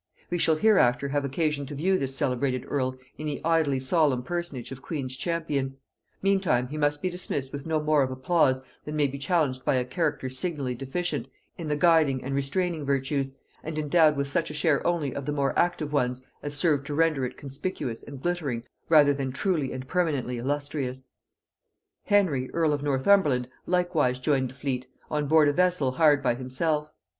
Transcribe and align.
We 0.31 0.39
shall 0.39 0.55
hereafter 0.55 1.09
have 1.09 1.23
occasion 1.23 1.67
to 1.67 1.75
view 1.75 1.99
this 1.99 2.15
celebrated 2.15 2.65
earl 2.67 2.97
in 3.19 3.27
the 3.27 3.39
idly 3.45 3.79
solemn 3.79 4.23
personage 4.23 4.71
of 4.71 4.81
queen's 4.81 5.15
champion; 5.15 5.77
meantime, 6.23 6.69
he 6.69 6.77
must 6.79 7.03
be 7.03 7.09
dismissed 7.11 7.53
with 7.53 7.67
no 7.67 7.79
more 7.79 8.01
of 8.01 8.09
applause 8.09 8.63
than 8.83 8.95
may 8.95 9.05
be 9.05 9.19
challenged 9.19 9.63
by 9.63 9.75
a 9.75 9.85
character 9.85 10.27
signally 10.27 10.73
deficient 10.73 11.27
in 11.55 11.67
the 11.67 11.75
guiding 11.75 12.23
and 12.23 12.33
restraining 12.33 12.83
virtues, 12.83 13.35
and 13.61 13.77
endowed 13.77 14.17
with 14.17 14.27
such 14.27 14.49
a 14.49 14.55
share 14.55 14.83
only 14.87 15.13
of 15.13 15.27
the 15.27 15.31
more 15.31 15.53
active 15.55 15.93
ones 15.93 16.23
as 16.41 16.57
served 16.57 16.87
to 16.87 16.95
render 16.95 17.23
it 17.23 17.37
conspicuous 17.37 18.01
and 18.01 18.23
glittering 18.23 18.63
rather 18.89 19.13
than 19.13 19.31
truly 19.31 19.71
and 19.71 19.87
permanently 19.87 20.39
illustrious. 20.39 21.09
Henry 22.05 22.49
earl 22.55 22.73
of 22.73 22.81
Northumberland 22.81 23.47
likewise 23.67 24.17
joined 24.17 24.49
the 24.49 24.55
fleet, 24.55 24.87
on 25.11 25.27
board 25.27 25.47
a 25.47 25.53
vessel 25.53 25.91
hired 25.91 26.23
by 26.23 26.33
himself. 26.33 26.91